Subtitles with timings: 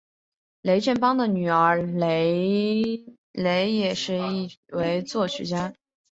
[0.61, 5.75] 雷振邦的女儿雷蕾也是一位作曲家。